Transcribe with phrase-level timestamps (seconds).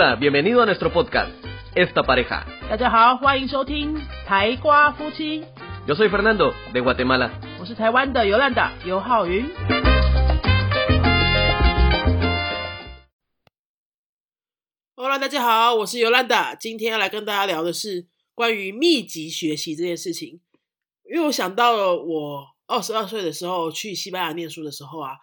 [0.00, 1.32] Hola, bienvenido a nuestro podcast,
[1.74, 2.46] Esta Pareja.
[2.70, 5.40] 大家好，欢迎收听台瓜夫妻
[5.88, 7.32] ，Yo soy Fernando, de Guatemala.
[7.58, 9.44] 我是台湾的尤兰达尤浩云。
[14.94, 18.06] Hello，大家好，我是尤兰达，今天要来跟大家聊的是
[18.36, 20.40] 关于密集学习这件事情。
[21.12, 25.16] 因为我想到了我二十二岁的时候去西班牙念书的时候啊，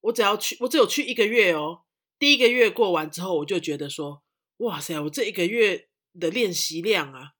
[0.00, 1.82] 我只要去，我只有去一个月哦。
[2.18, 4.22] 第一个月过完之后，我就觉得说，
[4.58, 5.88] 哇塞，我这一个月
[6.18, 7.32] 的练习量啊，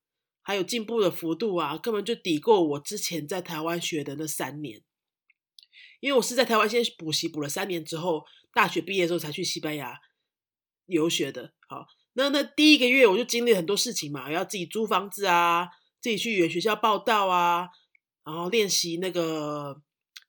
[0.42, 4.82] 还有进步的幅度啊，根本就抵过我之前在台湾学的那三年。
[6.00, 9.98] 因为我是在台湾先补习补了三年之后，大学毕业之后才去西班牙
[10.84, 11.54] 游学的。
[11.68, 15.68] 好，那那第一个月我就经历很多事情嘛，要自己租房子啊，
[16.00, 17.68] 自己去语言学校报道啊，
[18.24, 19.80] 然后练习那个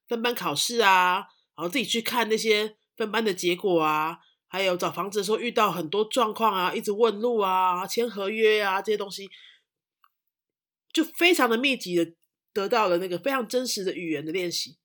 [0.08, 1.16] 分班考试啊，
[1.56, 9.30] 然后自己去看那些分班的结果啊，还有找房子的时候遇到很多状况啊，一直问路啊，签合约啊这些东西，
[10.94, 12.14] 就非常的密集的
[12.54, 14.78] 得到了那个非常真实的语言的练习。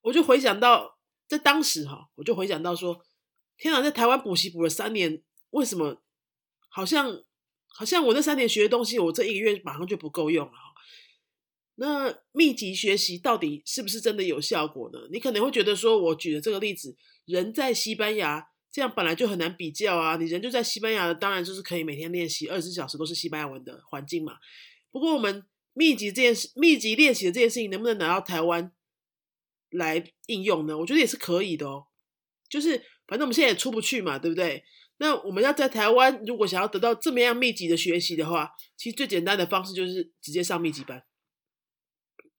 [0.00, 3.04] 我就回想到在当时哈，我就回想到说，
[3.56, 6.02] 天哪，在台湾补习补了三年，为什么
[6.68, 7.22] 好像
[7.66, 10.52] 好像我那三年学的东西，我这一个月马上就不够用了？
[11.78, 14.98] 那密集学习到底是不是真的有效果呢？
[15.12, 16.96] 你可能会觉得说，我举的这个例子，
[17.26, 20.16] 人在西班牙，这样本来就很难比较啊。
[20.16, 24.38] 你人就在西班牙，当然就是可以每天练习二十四小时都是西班牙文的环境嘛。
[24.90, 28.72] 不过我们密集这件事，密集练习的这件事情，能不能拿到台湾
[29.70, 30.78] 来应用呢？
[30.78, 31.88] 我觉得也是可以的哦。
[32.48, 34.64] 就是反正我们现在也出不去嘛，对不对？
[34.96, 41.04] 那我们要在台湾，如果想要得到这么样密集的学习的话，其实最简单的方式就是直接上密集班。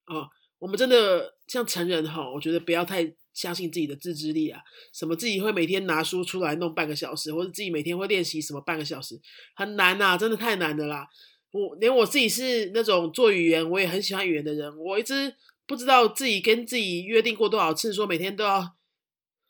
[0.07, 0.27] 哦，
[0.59, 9.19] 我们真的像成人哈，我觉得不要太相信自己的自制力啊，什么自己会每天拿书出来弄半个小时，或者自己每天会练习什么半个小时，
[9.55, 11.07] 很难呐、真的太难的啦。
[11.51, 15.35] 我连我自己是那种做语言，我也很喜欢语言的人，我一直
[15.65, 18.75] 不知道自己跟自己约定过多少次，说每天都要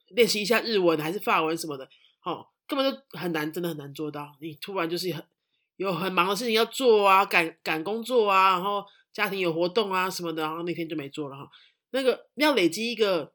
[0.10, 1.88] 练习一下日文还是法文什么的，
[2.24, 4.36] 哦，根本就很难，真的很难做到。
[4.42, 5.24] 你突然就是很
[5.78, 8.86] 有很忙的事情要做啊，赶赶工作啊，然后
[9.18, 11.50] 家庭有活动啊什么的，然后那天就没做了哈。
[11.90, 13.34] 那个要累积一个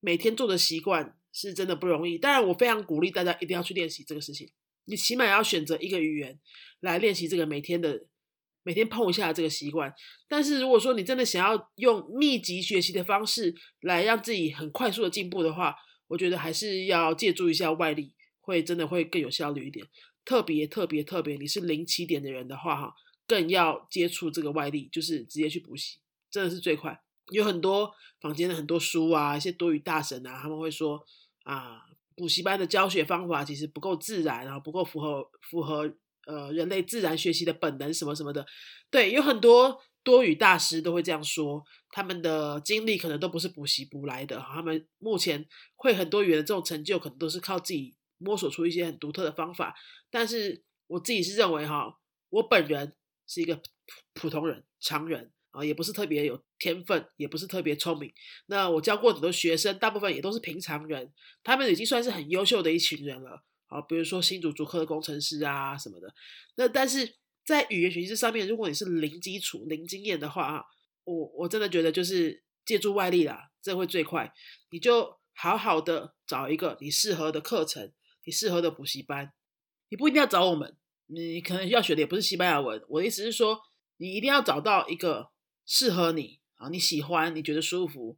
[0.00, 2.16] 每天做的习惯，是真的不容易。
[2.16, 4.50] 当然，我非常鼓励大家一定要去练习这个事情。
[4.86, 6.40] 你起码要选择一个语言
[6.80, 8.06] 来练习这个每天的
[8.62, 9.92] 每天碰一下这个习惯。
[10.26, 15.74] 但是如果说你真的想要用密集学习的方式来让自己很快速的进步的话，
[16.06, 19.86] 我觉得还是要借助一下外力，会真的会更有效率一点。
[20.24, 22.94] 特别特别特别，你是零起点的人的话，哈，
[23.28, 25.98] 更要接触这个外力，就是直接去补习，
[26.30, 27.00] 真的是最快。
[27.30, 30.98] 有很多坊间的很多书啊，一些多语大神啊，他们会说
[31.44, 31.82] 啊，
[32.16, 35.94] 补习班的教学方法其实不够自然，然后不够符合符合
[36.26, 38.46] 呃人类自然学习的本能什么什么的。
[38.90, 45.46] 对，有很多多语大师都会这样说，他们的经历可能都不是补习补来的，他们目前
[45.76, 49.74] 会很多语言的这种成就，可能都是靠自己摸索出一些很独特的方法。
[50.10, 51.98] 但是我自己是认为哈，
[52.30, 52.96] 我本人
[53.28, 53.60] 是一个
[54.14, 58.12] 普通人、常人啊，也不是特别有天分，也不是特别聪明。
[58.46, 61.12] 那我教过很多学生，大部分也都是平常人，
[61.44, 63.44] 他们已经算是很优秀的一群人了。
[63.68, 66.14] 啊，比如说新竹竹科的工程师啊什么的。
[66.56, 70.64] 那但是在语言学习上面，如果你是零基础、零经验的话啊，
[71.04, 74.32] 我我真的觉得就是借助外力啦，这会最快。
[74.70, 77.92] 你就好好的找一个你适合的课程，
[78.24, 79.34] 你适合的补习班。
[79.90, 80.76] 你不一定要找我们，
[81.08, 82.82] 你可能要学的也不是西班牙文。
[82.88, 83.60] 我的意思是说，
[83.96, 85.30] 你一定要找到一个
[85.66, 88.16] 适合你啊，你喜欢、你觉得舒服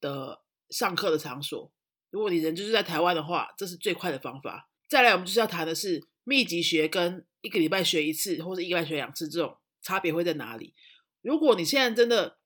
[0.00, 1.72] 的上课的场所。
[2.10, 4.68] 如果你人就是在台湾的话，这是最快的方法。
[4.88, 10.74] 再来，我们就是要谈的是密集学跟一个礼拜学一次，或者一个礼拜学两次这种差别会在哪里？
[11.22, 12.39] 如果你现在真的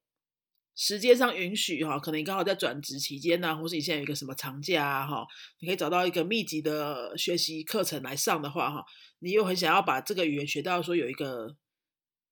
[0.77, 5.25] 时间上允许哈，可能你刚好在转职期间呢、或是你现在有一个什么长假啊哈，
[5.61, 8.85] 你可以找到一个密集的学习课程来上的话哈，
[9.21, 11.57] 你又很想要把这个语言学到说有一个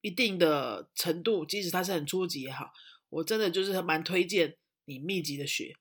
[0.01, 2.73] 一定的程度，即使它是很初级也好，
[3.11, 4.57] 我真的就是蛮推荐
[4.87, 5.77] 你密集的学，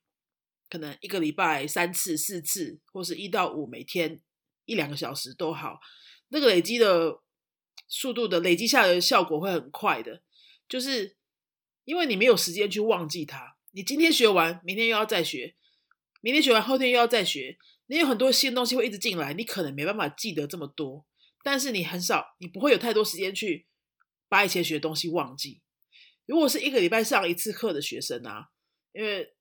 [0.70, 4.20] 可能一个礼拜三次、四次，或是一到五，每天
[4.66, 5.80] 一两个小时都好，
[6.28, 7.18] 那个累积的
[7.88, 10.22] 速度的累积下来的效果会很快的，
[10.68, 11.16] 就是。
[11.84, 15.54] 因为你没有时间去忘记它，你今天学完，明天又要再学，
[16.20, 21.04] 明天学完，后天又要再学，你有很多新东西会一直进来，你可能没办法记得这么多，
[21.42, 23.66] 但是你很少，你不会有太多时间去
[24.28, 25.60] 把以前学的东西忘记。
[26.26, 28.50] 如果是一个礼拜上一次课的学生啊，
[28.92, 29.34] 因为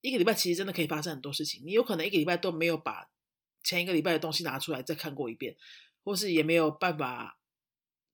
[0.00, 3.10] 一个礼拜其实真的可以发生很多事情，你有可能一个礼拜都没有把
[3.64, 5.56] 前一个礼拜的东西拿出来再看过一遍，
[6.04, 7.37] 或是也没有办法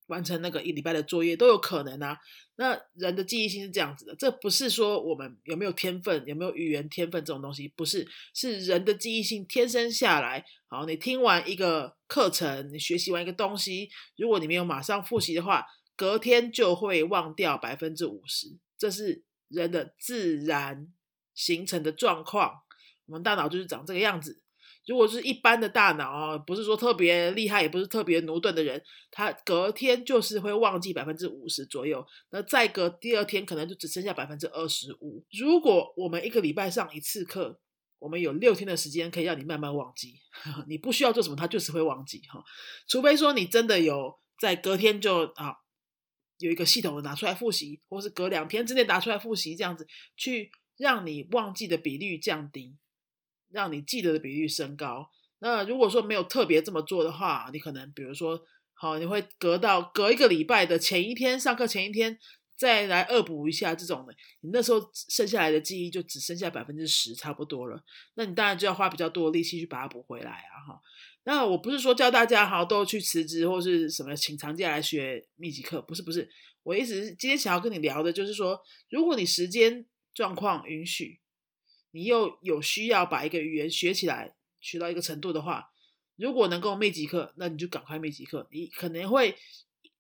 [0.07, 2.19] 完成那个一礼拜的作业，都有可能啊。
[2.57, 10.45] 那人的记忆性是这样子的，这不是说我们有没有天分，有没有语言天分这种东西，不是，是人的记忆性天生下来。
[10.69, 15.67] 好，你听完一个课程，你学习完一个东西，如果你没有马上复习的话，
[15.97, 20.93] 隔天就会忘掉百分之五十，这是人的自然
[21.35, 22.63] 形成的状况。
[23.07, 24.44] 我们大脑就是长这个样子。
[24.87, 32.07] 如果是一般的大脑啊，不是说特别厉害，也不是特别驽钝的人，他隔天就是会忘记百分之五十左右。
[32.31, 35.25] 那再隔第二天，可能就只剩下百分之二十五。
[35.31, 37.59] 如果我们一个礼拜上一次课，
[37.99, 40.21] 我们有六天的时间可以让你慢慢忘记，
[40.69, 42.45] 你不需要做什么，他就是会忘记哈。
[42.87, 45.55] 除非说你真的有在隔天就啊
[46.37, 52.77] 有一个系统的拿出来复习，或是隔两天之内拿出来复习，这样子去让你忘记的比率降低。
[53.55, 55.09] 让你记得的比率升高。
[55.39, 58.41] 那如果说没有特别这么做的话，你可能比如说，
[58.73, 62.19] 好，你会隔到隔一个礼拜的前一天上课前一天
[62.57, 67.83] 再来恶补一下这种的，你那时候剩下来的记忆就只剩下百分之十差不多了。
[68.15, 70.55] 那你当然就要花比较多的力气去把它补回来啊！
[70.67, 70.81] 哈，
[71.25, 76.29] 那我不是说教大家哈都去辞职或是什么请长假来学密集课，不是不是，
[76.63, 78.59] 我意思是今天想要跟你聊的就是说，
[78.89, 79.85] 如果你时间
[80.15, 81.21] 状况允许。
[81.95, 85.71] 你又有需要把一个语言学起来，学到一个程度的话，
[86.17, 88.49] 如果能够密集课，那你就赶快密集课。
[88.51, 89.37] 你可能会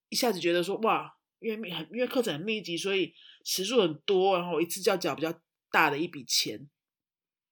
[0.08, 3.14] 一下子觉得说，哇，因为很因为课程很密集，所以
[3.44, 5.32] 时数很多，然后一次就要缴比较
[5.70, 6.68] 大的一笔钱，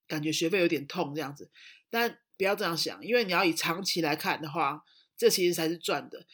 [0.08, 1.48] 感觉学费有点痛这样子。
[1.88, 4.82] 但不要这样想，因为你要以长期来看的话，
[5.16, 6.26] 这其实才是赚的。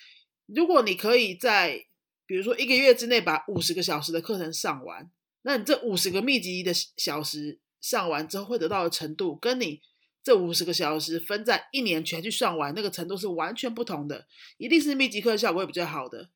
[0.46, 1.84] 如果你可以在
[2.25, 5.10] 比如说一个月之内把五十个小时的课程上完，
[5.43, 7.60] 那你这五十个密集的小时。
[7.80, 9.80] 上完之后会得到的程度，跟你
[10.22, 14.26] 这五十个小时分在一年全去上完那个程度是完全不同的，
[14.58, 16.30] 一定是密集课效果会比较好的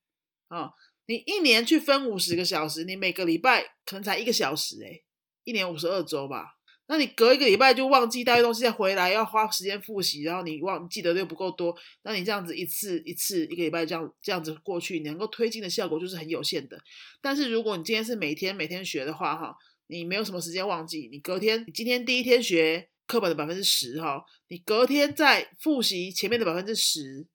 [0.48, 0.70] 啊！
[1.06, 5.02] 你一年去分五十个小时，你每个礼拜可能才一个小时，诶
[5.44, 6.56] 一年五十二周吧，
[6.86, 16.80] 那你隔一个礼拜就忘记带东西再回来，要花时间复习，然后你忘记得又不够多，那你这样子一次一次一个礼拜这样这样子过去，你能够推进的效果就是很有限的。
[17.20, 19.56] 但是如果你今天是每天每天学的话，哈。
[19.92, 27.26] 你没有什么时间忘记，你隔天，你今天第一天学课本的百分之十哈，你隔天再复习前面的百分之十，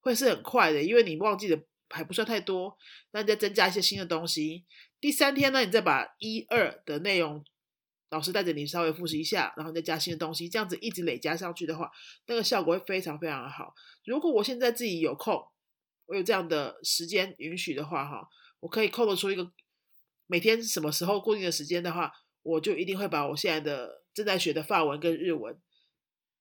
[0.00, 1.58] 会是很快的，因为你忘记的
[1.88, 2.76] 还不算太多，
[3.12, 4.66] 那你再增加一些新的东西。
[5.00, 7.42] 第三天呢，你再把一二的内容，
[8.10, 11.90] 老师带着你稍微复习一下，然后再加新的东西，这样子一直累加上去的话，
[12.26, 13.72] 那个效果会非常非常的好。
[14.04, 15.42] 如果我现在自己有空，
[16.04, 18.28] 我有这样的时间允许的话哈，
[18.60, 19.50] 我可以扣得出一个。
[20.28, 25.58] 每天什么时候固定的时间的话，我就一定会把我现在的正在学的法文跟日文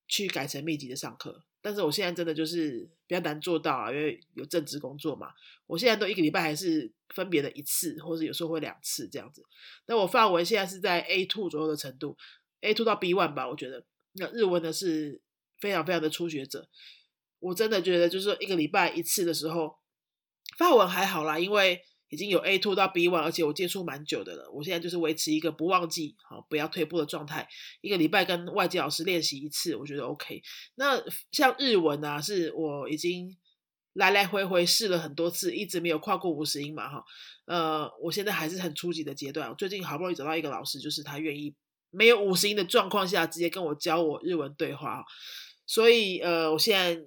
[0.08, 1.44] 去改成密集的上课。
[1.62, 5.30] 但是我现在真的就是比较难做到啊，因为有正职工作嘛。
[5.66, 9.44] 我现在都一个礼拜还是分别的一次，或者有时候会两次这样子。
[9.88, 12.18] 那我法文现在是在 A two 左右的程度
[12.62, 13.86] ，A two 到 B one 吧，我觉得。
[14.14, 15.22] 那日文呢是
[15.60, 16.70] 非常非常的初学者。
[17.40, 19.78] 我真的觉得就是说一个礼拜一次的时候，
[20.58, 21.82] 法文还好啦，因为。
[22.10, 24.50] 已经有 A two 到 B one，而且我接触蛮久的了。
[24.52, 27.48] 我现在就是维持一个不忘记、好不要退步的状态。
[27.82, 30.42] 一个礼拜跟外籍老师练习一次，我觉得 OK。
[30.76, 33.36] 那像日文啊，是我已经
[33.94, 37.04] 来来回回试了很多次，一直没有跨过五十音嘛，哈。
[37.46, 39.54] 呃，我现在还是很初级的阶段。
[39.56, 41.56] 最近好不容易找到一个老师，就是他愿意
[41.92, 45.04] 没有五十音的状况下，直接跟我教我日文对话。
[45.66, 47.06] 所以呃，我现在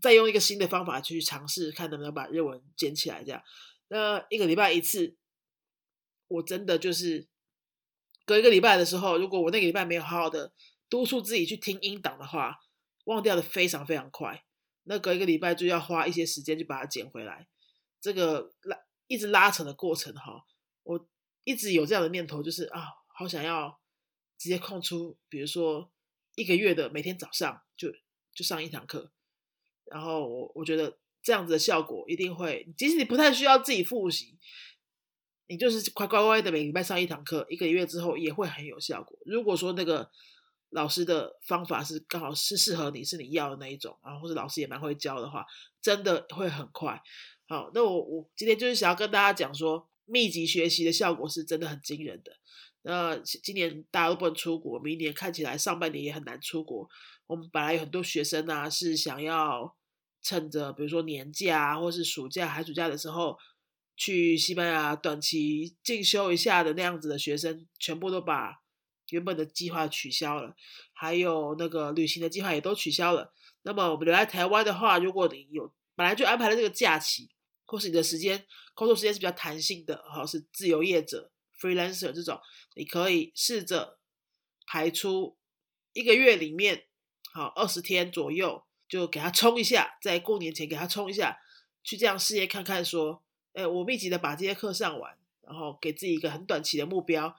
[0.00, 3.42] 再用一个新的方法去尝试，看能不能把日文捡起来，这样。
[3.88, 5.16] 那一个礼拜一次，
[6.26, 7.28] 我真的就是
[8.24, 10.52] 隔一个礼拜的时候，如果我那个礼拜没有好好的
[10.88, 12.58] 督促自己去听音档的话，
[13.04, 14.44] 忘掉的非常非常快。
[14.84, 17.46] 那隔一个礼拜就要花一些时间去把它捡回来，
[18.00, 18.76] 这个拉
[19.06, 20.44] 一直拉扯的过程哈，
[20.82, 21.08] 我
[21.44, 23.80] 一直有这样的念头，就是啊，好想要
[24.38, 25.92] 直接空出，比如说
[26.34, 27.92] 一个月的每天早上就
[28.32, 29.12] 就上一堂课，
[29.84, 30.98] 然后我我觉得。
[31.24, 34.38] 这样子的效果一定会，即使你不太需要自己复习，
[35.48, 39.18] 你就是乖乖乖的每礼拜上一堂课，一个月之后也会很有效果。
[39.24, 40.10] 如果说那个
[40.68, 45.46] 老师的方法是刚好是适合你，是你要的那一种啊，或者老师也蛮会教的话，
[45.80, 47.02] 真的会很快。
[47.48, 52.32] 好，那我我今天就是想要跟大家讲说，密集学习的效果是真的很惊人的。
[52.82, 56.86] 那今年大家都不能出国，明年看起来上半年也很难出国。
[57.26, 59.74] 我们本来有很多学生啊，是想要。
[60.24, 63.38] 趁着比如说年假或是暑假、寒暑假的时候，
[63.94, 68.62] 去西班牙短期进修一下的那样子的学生，全部都把
[69.10, 70.56] 原本的计划取消了，
[70.94, 73.32] 还有那个旅行的计划也都取消了。
[73.62, 77.30] 那么我们留在台湾的话，如果你有本来就安排了这个假期，
[77.66, 82.40] 或是你的时间工作时间是比较弹性的，哈，是自由业者 freelancer 这种，
[82.74, 83.98] 你可以试着
[84.66, 85.36] 排出
[85.92, 86.86] 一个月里面，
[87.32, 91.38] 好二十天左右，就给他冲一下，在过年前给他冲一下，
[91.82, 93.22] 去这样事业看看，说，
[93.52, 97.36] 哎，我密集的把这些课上完，然后给自己一个很短期的目标。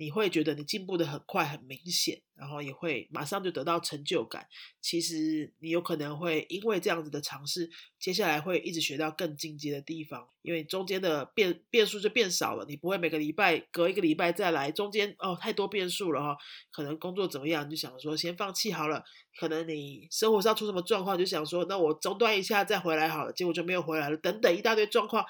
[0.00, 4.48] 你会觉得你进步的很快很明显，然后也会马上就得到成就感。
[4.80, 12.64] 其实你有可能会因为这样子的尝试，接下来会一直学到更进阶的地方，因为中间的变变数就变少了。
[12.66, 16.34] 你不会每个礼拜隔一个礼拜再来，中间哦太多变数了哈。
[16.72, 19.04] 可能工作怎么样，就想说先放弃好了。
[19.38, 24.16] 可能你生活上出什么状况，就想说那我中断一下再回来好了，结果就没有回来了。
[24.16, 25.22] 等等一大堆状况，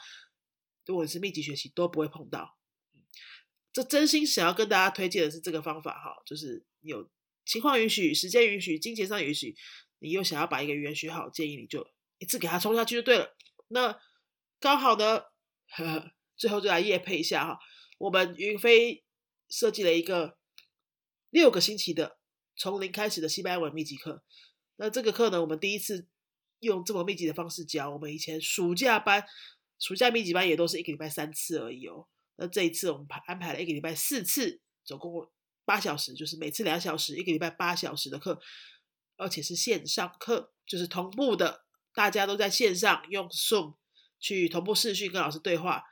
[0.86, 2.59] 如果你是密集学习，都不会碰到。
[3.72, 7.08] 这真心想要跟大家推荐的是这个方法哈，就是有
[7.44, 9.54] 情况允许、时间允许、金钱上允许，
[10.00, 11.86] 你又想要把一个语言学好，建议你就
[12.18, 13.36] 一次给它冲下去就对了。
[13.68, 13.98] 那
[14.58, 15.22] 刚好呢，
[16.36, 17.58] 最后就来夜配一下哈，
[17.98, 19.04] 我们云飞
[19.48, 20.36] 设计了一个
[21.30, 22.18] 六个星期的
[22.56, 24.24] 从零开始的西班牙文密集课。
[24.76, 26.08] 那这个课呢，我们第一次
[26.58, 27.90] 用这么密集的方式教。
[27.90, 29.24] 我们以前暑假班、
[29.78, 32.08] 暑假密集班也都是一个礼拜三次而已哦。
[32.40, 35.30] 那这一次我们排安排了一个礼拜四次，总共
[35.66, 38.40] 八小时，就是每次两小时，一个礼拜八小时的课，
[39.18, 43.76] 而且是线上课，就是同步的，大家都在线上用 Zoom
[44.18, 45.84] 去同步视讯跟老师对话，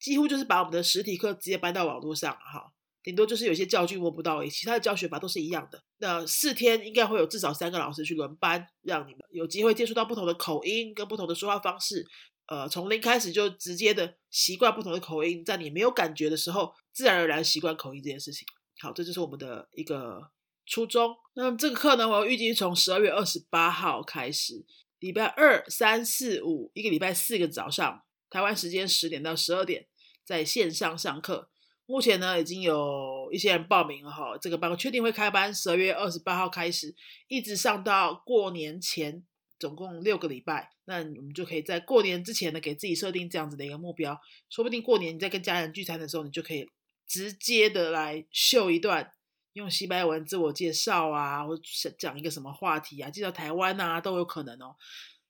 [0.00, 2.72] 几乎就是把我们的实体课直接搬到网络上，哈，
[3.04, 5.80] 顶多就是有些教具摸不到而已，其他的教学法都是一样的。
[5.98, 12.04] 那四天应该会有至少三个老师去轮班，让你们有机会接触到不同的口音跟不同的说话方式。
[12.46, 18.46] 呃，从零开始就直接的习惯不同的口音，在你没有感觉的时候，自然而然习惯口音这件事情。
[18.80, 20.30] 好，这就是我们的一个
[20.66, 21.16] 初衷。
[21.34, 24.64] 那么这个课呢，我预计从十二月二十八号开始，
[24.98, 29.86] 礼拜二、三、四、五，一个礼拜四个早上，台湾时间十点到十二点，
[30.22, 31.48] 在线上上课。
[31.86, 36.94] 目前呢，已经有一些人报名了哈，这个班确定会开班，十二月二十八号开始，
[37.28, 39.24] 一直上到过年前。
[39.64, 44.20] 总共六个礼拜，那我们就可以在过年之前呢，给自己设定这样子的一个目标。
[44.50, 46.70] 说不定过年你在跟家人聚餐的时候，你就可以
[47.08, 49.10] 直接的来秀一段，
[49.54, 51.62] 用西班牙文自我介绍啊，或者
[51.98, 54.76] 讲一个什么话题啊，介绍台湾啊，都有可能哦。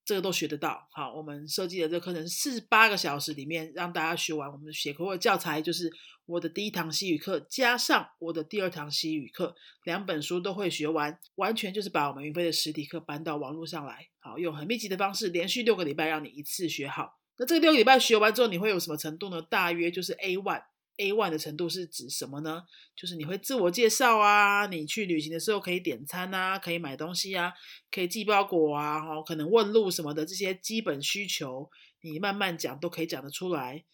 [0.04, 0.86] 这个都学得到。
[0.92, 5.90] 好，我们设计的这个课程四十八个小时里面，让大家学完我们的学科的教材，就是
[6.26, 14.08] 我的第一堂西语课加上我的第二堂西语课，两本书都会学完，完全就是把我们云飞的实体课搬到网络上来。
[14.20, 17.18] 好，用很密集的方式，连续六个礼拜让你一次学好。
[17.38, 19.42] 那这个六个礼拜学完之后，你会有什么程度呢？
[19.42, 20.62] 大约就是 A one。
[20.98, 22.62] A one 的程度是指什么呢？
[22.94, 27.52] 就是你会自我介绍啊，你去旅行的时候可以点餐啊，可以买东西啊，
[27.90, 31.68] 可以寄包裹啊，哦，可能问路什么的这些基本需求，
[32.00, 33.84] 你慢慢讲都可以讲得出来。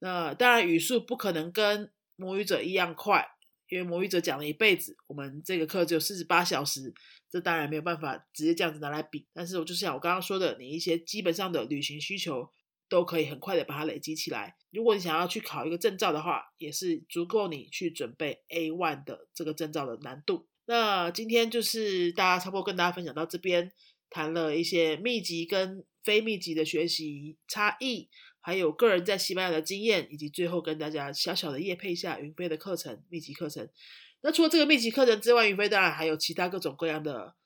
[0.00, 3.26] 那当然语速不可能跟母语者一样快，
[3.68, 6.92] 因为母语者讲了一辈子，我们这个课只有四十八小时，
[7.30, 9.26] 这当然没有办法直接这样子拿来比。
[9.32, 12.50] 但是我就像我刚刚说的，你一些基本上的旅行需求。
[12.92, 14.54] 都可以很快的把它累积起来。
[14.70, 20.46] 如果你想要去考一个证照的话，也是足够你去准备 A one 的这个证照的难度。
[20.66, 23.72] 那今天就是大家差不多跟大家分享到这边，
[24.10, 28.10] 谈了一些密集跟非密集的学习差异，
[28.42, 33.66] 还有个人在西班牙的经验，以及最后跟大家小小的夜配一下云飞的课程密集课程。
[34.20, 37.36] 那除了这个密集课程之外，云飞当然还有其他各种各样的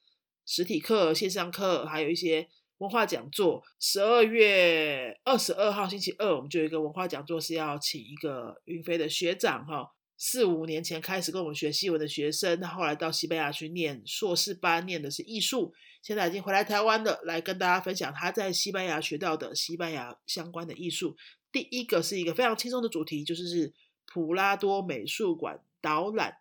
[0.45, 2.49] 实体课、线上课，还有一些。
[2.79, 21.17] 文化讲座，十二月二十二号星期二，我们就有一个文化讲座，是要请一个云飞的学长哈，四五年前开始跟我们学西文的学生，他后来到西班牙去念硕士班，念的是艺术，现在已经回来台湾了，来跟大家分享他在西班牙学到的西班牙相关的艺术。
[21.51, 23.73] 第一个是一个非常轻松的主题，就是是
[24.05, 26.37] 普拉多美术馆导览，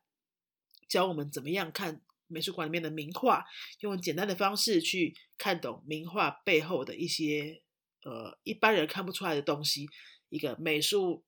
[0.89, 2.01] 教我们怎么样看。
[2.27, 3.43] 美术馆里面的名画，
[3.81, 7.61] 用简单的方式去看懂名画背后的一些
[8.03, 9.87] 呃一般人看不出来的东西。
[10.29, 11.23] 一个美术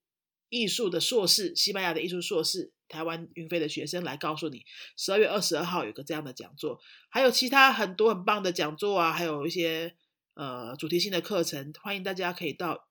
[0.50, 4.66] 艺术的硕士，西班牙的艺术硕士，台湾云飞的学生来告诉你，
[4.98, 9.96] 十二月二十二号有个这样的讲座，还有其他很多很棒的讲座啊，还有一些
[10.34, 12.88] 呃主题性的课程，欢迎大家可以到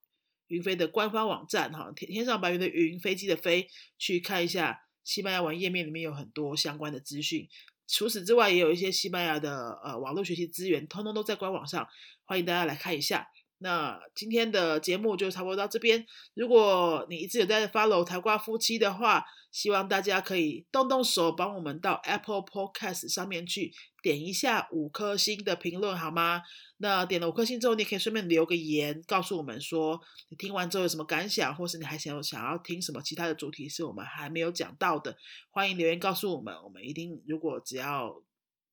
[0.47, 7.49] 云飞的官方网站哈，天天上白云的云，飞机的飞，去看一下西班牙文页面里面有很多相关的资讯。
[7.87, 11.87] 除此之外，也有一些西班牙的呃网络学习资源，通通都在官网上，
[12.25, 13.29] 欢迎大家来看一下。
[13.59, 16.05] 那今天的节目就差不多到这边。
[16.35, 23.73] 如果你一直有在 follow 台瓜夫妻的话，希望大家可以动动手，帮我们到 Apple Podcast 上面去
[24.03, 26.43] 点一下五颗星的评论，好吗？
[26.77, 29.99] 那点了五颗星之后，你可以顺便留个言，告诉我们说
[30.29, 35.17] 你听完之后有什么感想，或是你还想想要听什么其他的主题是我们还没有讲到的，
[35.51, 36.55] 欢迎留言告诉我们。
[36.63, 38.23] 我们一定如果只要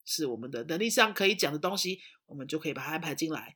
[0.04, 3.56] 是我们的能力上可以讲的东西，我们就可以把它安排进来。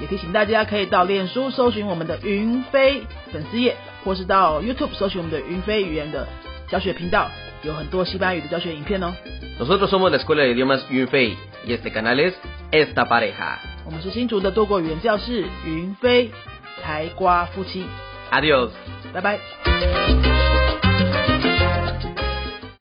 [0.00, 3.02] 也提醒大家可以到脸书搜寻我们的云飞
[3.32, 6.26] 粉丝页，或是到 YouTube 搜寻我们的云飞语言的
[6.68, 7.30] 教学频道，
[7.62, 9.12] 有很多西班牙语的教学影片哦。
[9.58, 12.32] Nosotros somos la Escuela de Idiomas Yunfei y este canal es
[12.72, 13.58] Esta Pareja.
[13.84, 16.30] 我们是新竹的多国语言教室云飞
[16.82, 17.84] 台瓜夫妻
[18.30, 18.70] ，Adiós.
[19.12, 20.29] 拜拜。